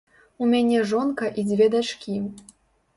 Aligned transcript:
У 0.43 0.47
мяне 0.53 0.79
жонка 0.93 1.31
і 1.39 1.47
дзве 1.53 1.71
дачкі. 1.77 2.21